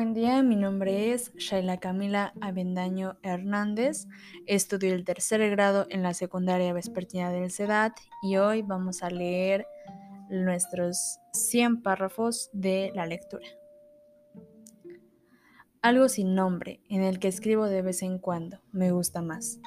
[0.00, 4.08] Buen día, mi nombre es Shaila Camila Avendaño Hernández.
[4.46, 9.66] Estudio el tercer grado en la secundaria vespertina del CEDAT y hoy vamos a leer
[10.30, 13.44] nuestros 100 párrafos de la lectura.
[15.82, 19.58] Algo sin nombre, en el que escribo de vez en cuando, me gusta más.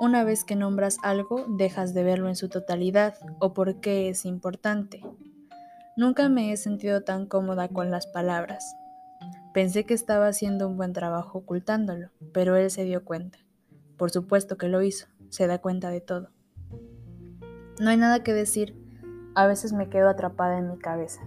[0.00, 4.24] Una vez que nombras algo, dejas de verlo en su totalidad o por qué es
[4.24, 5.00] importante.
[5.96, 8.64] Nunca me he sentido tan cómoda con las palabras
[9.56, 13.38] Pensé que estaba haciendo un buen trabajo ocultándolo, pero él se dio cuenta.
[13.96, 16.28] Por supuesto que lo hizo, se da cuenta de todo.
[17.80, 18.76] No hay nada que decir,
[19.34, 21.22] a veces me quedo atrapada en mi cabeza.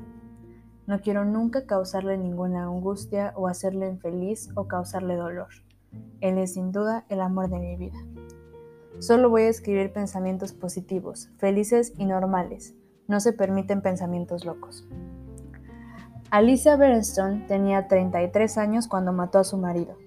[0.85, 5.49] No quiero nunca causarle ninguna angustia o hacerle infeliz o causarle dolor.
[6.21, 7.97] Él es sin duda el amor de mi vida.
[8.99, 12.75] Solo voy a escribir pensamientos positivos, felices y normales.
[13.07, 14.87] No se permiten pensamientos locos.
[16.31, 19.97] Alicia Bernstone tenía 33 años cuando mató a su marido.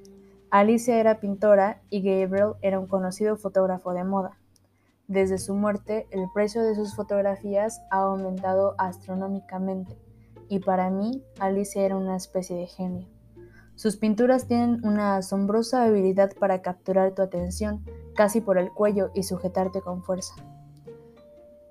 [0.50, 4.38] Alicia era pintora y Gabriel era un conocido fotógrafo de moda.
[5.08, 9.98] Desde su muerte, el precio de sus fotografías ha aumentado astronómicamente,
[10.48, 13.08] y para mí, Alicia era una especie de genio.
[13.74, 19.24] Sus pinturas tienen una asombrosa habilidad para capturar tu atención casi por el cuello y
[19.24, 20.36] sujetarte con fuerza.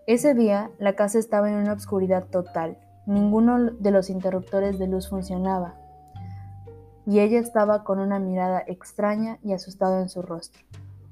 [0.07, 2.77] Ese día, la casa estaba en una oscuridad total,
[3.11, 5.73] Ninguno de los interruptores de luz funcionaba,
[7.05, 10.63] y ella estaba con una mirada extraña y asustada en su rostro,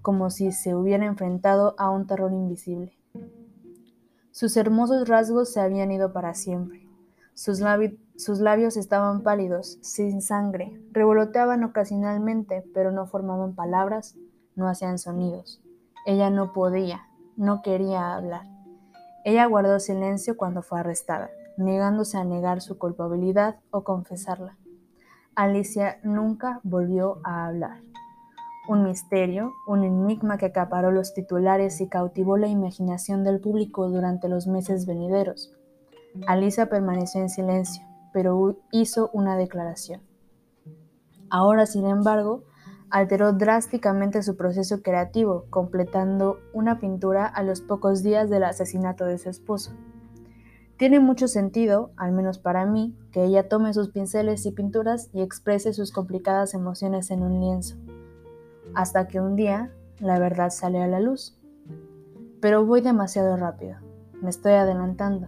[0.02, 2.98] como si se hubiera enfrentado a un terror invisible.
[4.32, 6.88] Sus hermosos rasgos se habían ido para siempre.
[7.34, 7.62] Sus,
[8.16, 14.16] sus labios estaban pálidos, sin sangre, revoloteaban ocasionalmente, pero no formaban palabras,
[14.56, 15.62] no hacían sonidos.
[16.06, 17.02] Ella no podía,
[17.36, 18.46] no quería hablar.
[19.26, 24.58] Ella guardó silencio cuando fue arrestada negándose a negar su culpabilidad o confesarla.
[25.36, 27.82] Alicia nunca volvió a hablar.
[28.68, 34.30] Un misterio, un enigma que acaparó los titulares y cautivó la imaginación del público durante
[34.30, 35.54] los meses venideros.
[36.28, 37.84] Alicia permaneció en silencio,
[38.14, 40.02] pero hizo una declaración.
[41.30, 42.44] Ahora, sin embargo,
[42.90, 49.18] alteró drásticamente su proceso creativo, completando una pintura a los pocos días del asesinato de
[49.18, 49.74] su esposo.
[50.80, 55.22] Tiene mucho sentido, al menos para mí, que ella tome sus pinceles y pinturas y
[55.22, 57.76] exprese sus complicadas emociones en un lienzo,
[58.74, 61.38] hasta que un día la verdad sale a la luz.
[62.40, 63.76] Pero voy demasiado rápido,
[64.22, 65.28] me estoy adelantando.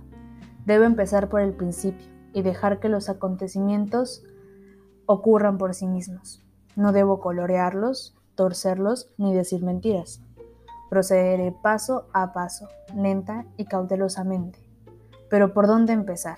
[0.66, 4.24] Debo empezar por el principio y dejar que los acontecimientos
[5.06, 6.42] ocurran por sí mismos.
[6.78, 10.22] No debo colorearlos, torcerlos ni decir mentiras.
[10.90, 14.71] Procederé paso a paso, lenta y cautelosamente
[15.31, 16.36] pero ¿por dónde empezar?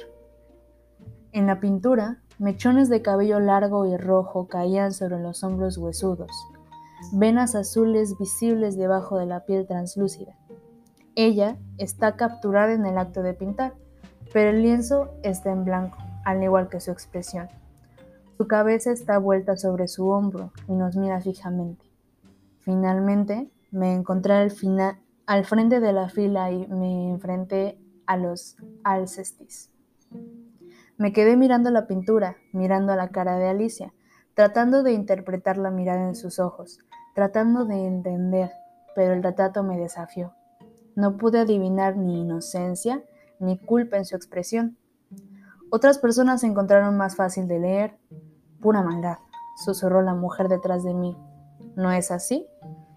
[1.32, 6.30] En la pintura, mechones de cabello largo y rojo caían sobre los hombros huesudos,
[7.12, 10.38] venas azules visibles debajo de la piel translúcida.
[11.16, 13.74] Ella está capturada en el acto de pintar,
[14.32, 17.48] pero el lienzo está en blanco, al igual que su expresión.
[18.38, 21.84] Su cabeza está vuelta sobre su hombro y nos mira fijamente.
[22.60, 24.52] Finalmente, me encontré al,
[25.46, 29.72] frente de la fila y me enfrenté a los Alcestis.
[30.98, 33.94] Me quedé mirando la pintura, mirando a la cara de Alicia,
[34.36, 36.80] tratando de interpretar la mirada en sus ojos,
[37.16, 38.52] tratando de entender,
[38.96, 40.34] pero el retrato me desafió.
[40.96, 43.04] No pude adivinar ni inocencia
[43.40, 44.78] ni culpa en su expresión.
[45.70, 47.98] Otras personas se encontraron más fácil de leer.
[48.62, 49.18] Pura maldad,
[49.64, 51.18] susurró la mujer detrás de mí.
[51.76, 52.48] ¿No es así?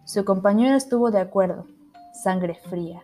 [0.04, 1.66] Su compañero estuvo de acuerdo.
[2.12, 3.02] Sangre fría.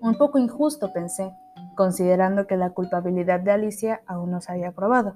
[0.00, 1.32] Un poco injusto, pensé,
[1.74, 5.14] considerando que la culpabilidad de Alicia aún no se había probado.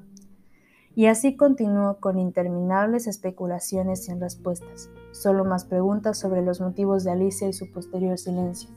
[0.96, 7.12] Y así continuó con interminables especulaciones sin respuestas, solo más preguntas sobre los motivos de
[7.12, 8.70] Alicia y su posterior silencio.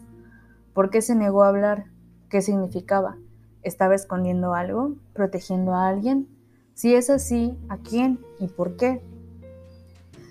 [0.74, 1.86] ¿Por qué se negó a hablar?
[2.30, 3.18] ¿Qué significaba?
[3.64, 4.96] ¿Estaba escondiendo algo?
[5.14, 6.30] ¿Protegiendo a alguien?
[6.76, 9.02] Si es así, ¿a quién y por qué?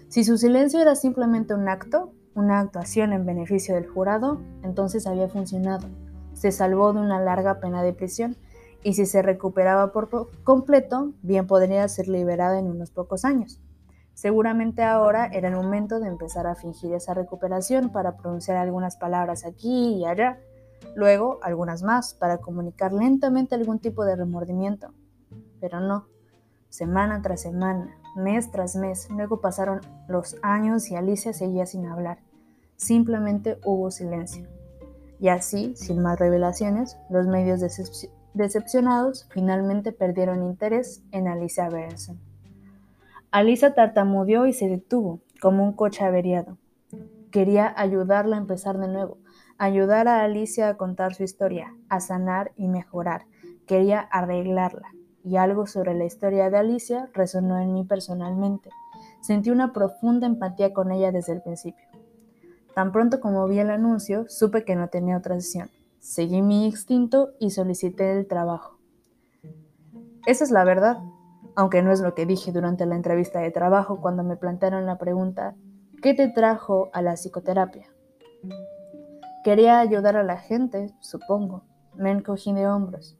[0.08, 5.28] Si su silencio era simplemente un acto, una actuación en beneficio del jurado, entonces había
[5.28, 5.88] funcionado.
[6.32, 8.36] Se salvó de una larga pena de prisión
[8.82, 13.60] y si se recuperaba por completo, bien podría ser liberada en unos pocos años.
[14.12, 19.44] Seguramente ahora era el momento de empezar a fingir esa recuperación para pronunciar algunas palabras
[19.44, 20.38] aquí y allá,
[20.94, 24.92] luego algunas más para comunicar lentamente algún tipo de remordimiento.
[25.60, 26.06] Pero no,
[26.68, 32.18] semana tras semana, mes tras mes, luego pasaron los años y Alicia seguía sin hablar.
[32.76, 34.46] Simplemente hubo silencio.
[35.20, 37.60] Y así, sin más revelaciones, los medios
[38.34, 42.20] decepcionados finalmente perdieron interés en Alicia Berenson.
[43.30, 46.58] Alicia tartamudeó y se detuvo, como un coche averiado.
[47.30, 49.18] Quería ayudarla a empezar de nuevo,
[49.58, 53.26] ayudar a Alicia a contar su historia, a sanar y mejorar.
[53.66, 58.70] Quería arreglarla, y algo sobre la historia de Alicia resonó en mí personalmente.
[59.20, 61.88] Sentí una profunda empatía con ella desde el principio.
[62.74, 65.70] Tan pronto como vi el anuncio, supe que no tenía otra sesión.
[65.98, 68.78] Seguí mi instinto y solicité el trabajo.
[70.26, 70.98] Esa es la verdad,
[71.56, 74.98] aunque no es lo que dije durante la entrevista de trabajo cuando me plantearon la
[74.98, 75.54] pregunta,
[76.02, 77.86] ¿qué te trajo a la psicoterapia?
[79.44, 81.62] Quería ayudar a la gente, supongo.
[81.94, 83.16] Me encogí de hombros.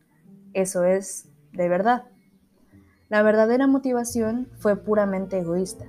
[0.52, 2.04] Eso es de verdad.
[3.08, 5.86] La verdadera motivación fue puramente egoísta.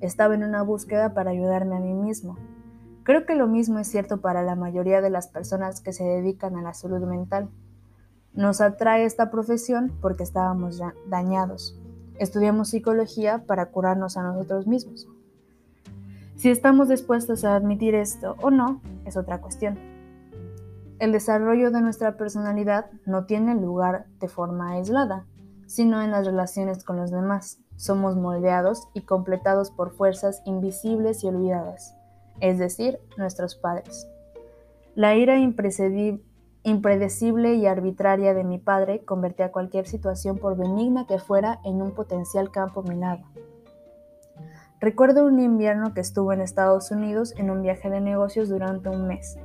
[0.00, 2.36] Estaba en una búsqueda para ayudarme a mí mismo.
[3.02, 6.56] Creo que lo mismo es cierto para la mayoría de las personas que se dedican
[6.56, 7.48] a la salud mental.
[8.34, 11.80] Nos atrae esta profesión porque estábamos ya dañados,
[12.18, 15.06] Estudiamos psicología para curarnos a nosotros mismos.
[16.36, 19.95] Si estamos dispuestos a admitir esto o no, es otra cuestión.
[20.98, 25.26] El desarrollo de nuestra personalidad no tiene lugar de forma aislada,
[25.66, 27.58] sino en las relaciones con los demás.
[27.76, 31.94] Somos moldeados y completados por fuerzas invisibles y olvidadas,
[32.40, 34.08] es decir, nuestros padres.
[34.94, 41.60] La ira impredecible y arbitraria de mi padre convertía cualquier situación, por benigna que fuera,
[41.64, 43.22] en un potencial campo minado.
[44.80, 49.06] Recuerdo un invierno que estuve en Estados Unidos en un viaje de negocios durante un
[49.06, 49.36] mes.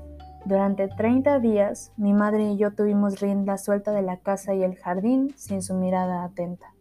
[0.44, 4.76] Durante 30 días, mi madre y yo tuvimos rienda suelta de la casa y el
[4.76, 6.74] jardín sin su mirada atenta.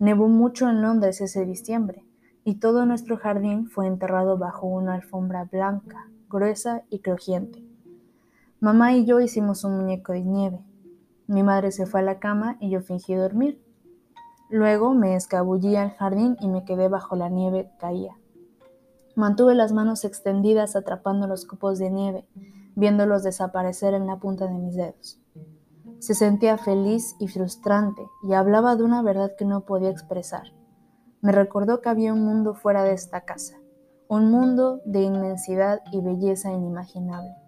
[0.00, 2.04] Nevó mucho en Londres ese diciembre,
[2.42, 7.64] y todo nuestro jardín fue enterrado bajo una alfombra blanca, gruesa y crujiente.
[8.58, 10.64] Mamá y yo hicimos un muñeco de nieve.
[11.28, 13.62] Mi madre se fue a la cama y yo fingí dormir.
[14.50, 18.16] Luego me escabullí al jardín y me quedé bajo la nieve caía.
[19.14, 22.26] Mantuve las manos extendidas atrapando los copos de nieve,
[22.76, 25.20] viéndolos desaparecer en la punta de mis dedos.
[25.98, 30.52] Se sentía feliz y frustrante y hablaba de una verdad que no podía expresar.
[31.22, 33.56] Me recordó que había un mundo fuera de esta casa,
[34.08, 37.44] un mundo de inmensidad y belleza inimaginable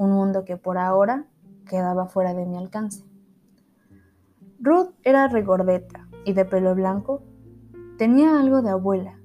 [0.00, 1.26] un mundo que por ahora
[1.68, 3.04] quedaba fuera de mi alcance.
[4.58, 7.22] Ruth era regordeta y de pelo blanco.
[7.98, 9.20] Tenía algo de abuela,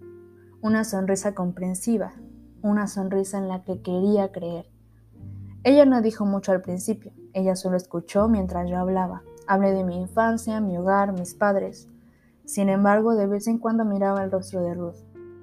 [0.61, 2.11] una sonrisa comprensiva,
[2.61, 4.69] una sonrisa en la que quería creer.
[5.65, 9.23] Ella no dijo mucho al principio, ella solo escuchó mientras yo hablaba.
[9.47, 11.87] Hablé de mi infancia, mi hogar, mis padres.
[12.45, 14.97] Sin embargo, de vez en cuando miraba el rostro de Ruth.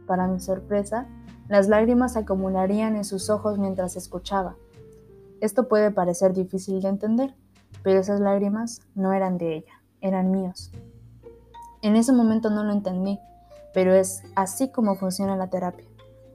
[0.06, 1.08] Para mi sorpresa,
[1.48, 4.54] las lágrimas se acumularían en sus ojos mientras escuchaba.
[5.40, 7.34] Esto puede parecer difícil de entender,
[7.82, 10.70] pero esas lágrimas no eran de ella, eran míos.
[11.82, 13.18] En ese momento no lo entendí,
[13.74, 15.86] pero es así como funciona la terapia.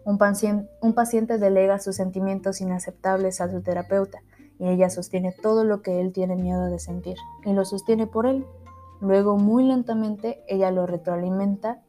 [0.08, 4.20] Un paciente, delega sus sentimientos inaceptables a su terapeuta
[4.58, 8.26] y ella sostiene todo lo que él tiene miedo de sentir y lo sostiene por
[8.26, 8.46] él.
[9.02, 11.82] Luego, muy lentamente, ella lo retroalimenta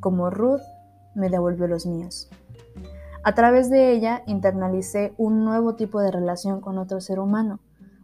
[0.00, 0.60] como Ruth
[1.14, 2.28] me devolvió los míos.
[3.22, 7.60] A través de ella internalicé un nuevo tipo de relación con otro ser humano,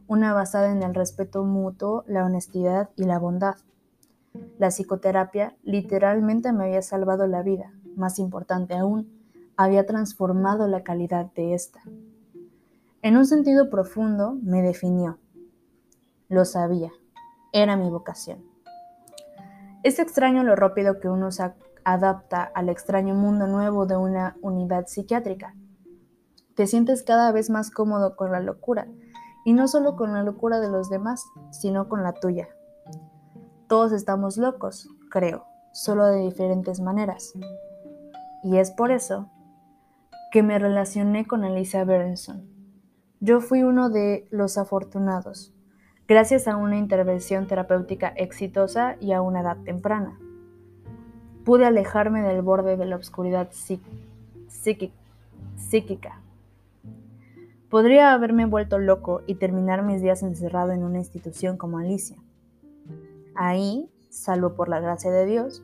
[0.06, 3.56] una basada en el respeto mutuo, la honestidad y la bondad.
[4.60, 9.21] La psicoterapia literalmente me había salvado la vida, más importante aún,
[9.56, 11.80] había transformado la calidad de esta.
[13.02, 15.18] En un sentido profundo me definió.
[16.28, 16.92] Lo sabía,
[17.52, 18.44] era mi vocación.
[19.82, 21.52] Es extraño lo rápido que uno se
[21.84, 25.54] adapta al extraño mundo nuevo de una unidad psiquiátrica.
[26.54, 28.86] Te sientes cada vez más cómodo con la locura,
[29.44, 32.48] y no solo con la locura de los demás, sino con la tuya.
[33.66, 37.32] Todos estamos locos, creo, solo de diferentes maneras.
[38.44, 39.30] Y es por eso
[40.32, 42.42] que me relacioné con Alicia Berenson.
[43.20, 45.54] Yo fui uno de los afortunados,
[46.08, 50.18] gracias a una intervención terapéutica exitosa y a una edad temprana
[51.44, 54.80] pude alejarme del borde de la oscuridad psíquica.
[57.68, 62.16] Podría haberme vuelto loco y terminar mis días encerrado en una institución como Alicia.
[63.34, 65.62] Ahí, salvo por la gracia de Dios,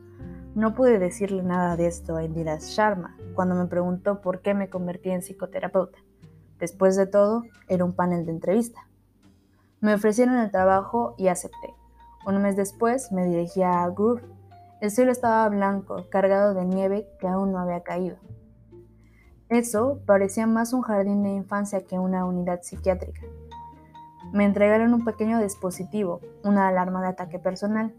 [0.55, 4.69] no pude decirle nada de esto a Indira Sharma cuando me preguntó por qué me
[4.69, 5.97] convertí en psicoterapeuta.
[6.59, 8.89] Después de todo, era un panel de entrevista.
[9.79, 11.73] Me ofrecieron el trabajo y acepté.
[12.27, 14.23] Un mes después me dirigía a Groove
[14.81, 18.17] el cielo estaba blanco, cargado de nieve que aún no había caído.
[19.47, 23.21] Eso parecía más un jardín de infancia que una unidad psiquiátrica.
[24.33, 27.95] Me entregaron un pequeño dispositivo, una alarma de ataque personal.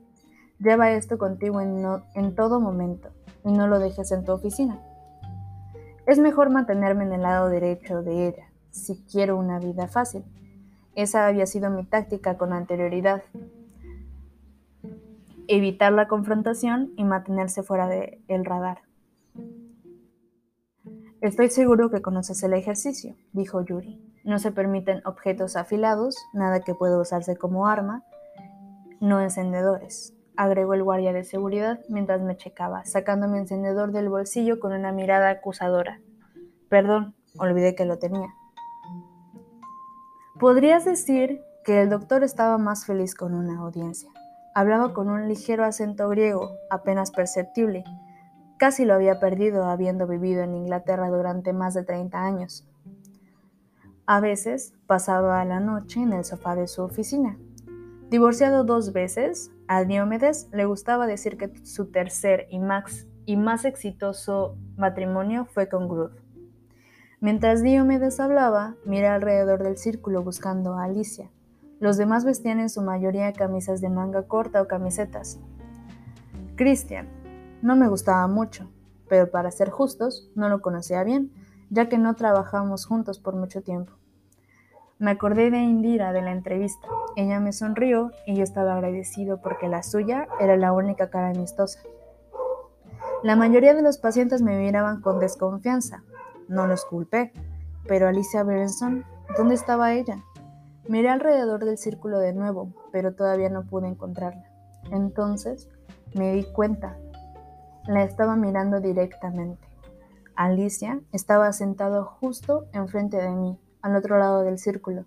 [0.58, 3.08] Lleva esto contigo en todo momento.
[3.42, 4.82] y no lo dejes en tu oficina.
[6.10, 10.24] Es mejor mantenerme en el lado derecho de ella, si quiero una vida fácil.
[10.96, 13.22] Esa había sido mi táctica con anterioridad.
[15.46, 18.78] Evitar la confrontación y mantenerse fuera del el radar.
[21.20, 24.04] Estoy seguro que conoces el ejercicio, dijo Yuri.
[24.24, 28.02] No se permiten objetos afilados, nada que pueda usarse como arma,
[28.98, 34.60] no encendedores, agregó el guardia de seguridad mientras me checaba, sacando mi encendedor del bolsillo
[34.60, 36.00] con una mirada acusadora.
[36.68, 38.28] Perdón, olvidé que lo tenía.
[40.38, 44.10] Podrías decir que el doctor estaba más feliz con una audiencia.
[44.54, 47.84] Hablaba con un ligero acento griego, apenas perceptible,
[48.60, 52.68] Casi lo había perdido habiendo vivido en Inglaterra durante más de 30 años.
[54.04, 57.38] A veces pasaba la noche en el sofá de su oficina.
[58.10, 63.64] Divorciado dos veces, a Diomedes le gustaba decir que su tercer y más, y más
[63.64, 66.10] exitoso matrimonio fue con Groot.
[67.20, 71.30] Mientras Diomedes hablaba, miré alrededor del círculo buscando a Alicia.
[71.78, 75.38] Los demás vestían en su mayoría camisas de manga corta o camisetas.
[76.56, 77.08] Christian,
[77.62, 78.68] no me gustaba mucho,
[79.08, 81.30] pero para ser justos, no lo conocía bien,
[81.70, 83.99] ya que no trabajamos juntos por mucho tiempo.
[85.00, 86.86] Me acordé de Indira de la entrevista.
[87.16, 91.80] Ella me sonrió y yo estaba agradecido porque la suya era la única cara amistosa.
[93.22, 96.02] La mayoría de los pacientes me miraban con desconfianza.
[96.48, 97.32] No los culpé.
[97.88, 99.06] Pero Alicia Berenson,
[99.38, 100.22] ¿dónde estaba ella?
[100.86, 104.44] Miré alrededor del círculo de nuevo, pero todavía no pude encontrarla.
[104.90, 105.70] Entonces
[106.14, 106.98] me di cuenta
[107.86, 109.66] la estaba mirando directamente.
[110.36, 115.04] Alicia estaba sentada justo enfrente de mí, al otro lado del círculo.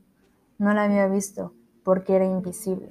[0.58, 1.54] No la había visto,
[1.84, 2.90] porque era invisible.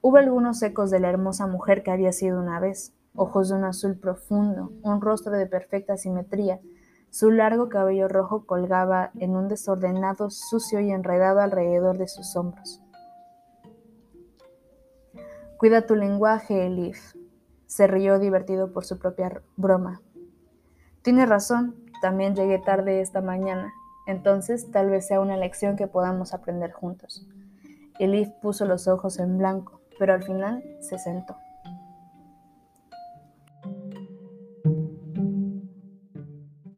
[0.00, 3.64] Hubo algunos ecos de la hermosa mujer que había sido una vez, ojos de un
[3.64, 6.60] azul profundo, un rostro de perfecta simetría.
[7.10, 12.80] Su largo cabello rojo colgaba en un desordenado, sucio y enredado alrededor de sus hombros.
[15.56, 17.14] Cuida tu lenguaje, Elif,
[17.66, 20.00] se rió divertido por su propia broma.
[21.02, 23.72] Tiene razón, también llegué tarde esta mañana,
[24.08, 27.26] entonces tal vez sea una lección que podamos aprender juntos.
[27.98, 31.36] Elif puso los ojos en blanco, pero al final se sentó.